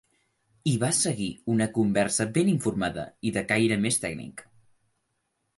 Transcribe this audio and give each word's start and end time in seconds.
Hi 0.71 0.71
va 0.83 0.87
seguir 0.99 1.27
una 1.55 1.67
conversa 1.75 2.27
ben 2.39 2.51
informada 2.55 3.05
i 3.31 3.35
de 3.39 3.47
caire 3.53 3.81
més 3.85 4.01
tècnic. 4.07 4.47